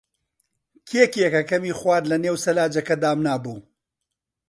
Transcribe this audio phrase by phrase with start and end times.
[0.89, 3.57] کێ کێکەکەمی خوارد کە لەنێو سەلاجەکە دامنابوو؟